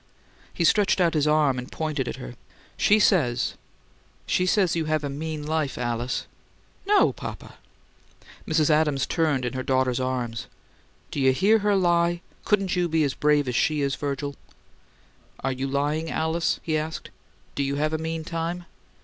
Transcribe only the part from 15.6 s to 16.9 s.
lying, Alice?" he